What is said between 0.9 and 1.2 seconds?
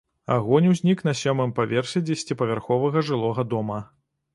на